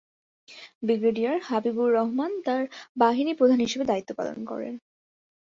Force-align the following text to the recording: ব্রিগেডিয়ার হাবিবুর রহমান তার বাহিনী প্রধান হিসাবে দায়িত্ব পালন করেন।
ব্রিগেডিয়ার 0.83 1.37
হাবিবুর 1.43 1.89
রহমান 1.93 2.31
তার 2.45 2.63
বাহিনী 2.97 3.31
প্রধান 3.33 3.59
হিসাবে 3.59 3.85
দায়িত্ব 3.85 4.11
পালন 4.19 4.39
করেন। 4.45 4.73